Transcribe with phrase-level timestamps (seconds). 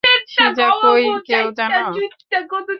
[0.27, 1.81] শীজা কই কেউ জানো?